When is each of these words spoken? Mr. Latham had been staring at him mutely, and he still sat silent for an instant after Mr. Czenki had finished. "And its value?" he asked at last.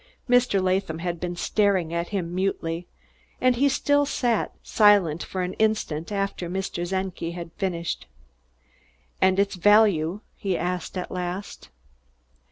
Mr. 0.27 0.59
Latham 0.59 0.97
had 0.97 1.19
been 1.19 1.35
staring 1.35 1.93
at 1.93 2.07
him 2.07 2.33
mutely, 2.33 2.87
and 3.39 3.57
he 3.57 3.69
still 3.69 4.03
sat 4.03 4.51
silent 4.63 5.21
for 5.21 5.43
an 5.43 5.53
instant 5.59 6.11
after 6.11 6.49
Mr. 6.49 6.83
Czenki 6.89 7.33
had 7.35 7.51
finished. 7.57 8.07
"And 9.21 9.37
its 9.39 9.53
value?" 9.53 10.21
he 10.35 10.57
asked 10.57 10.97
at 10.97 11.11
last. 11.11 11.69